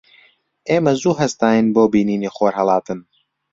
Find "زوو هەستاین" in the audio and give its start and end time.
1.01-1.65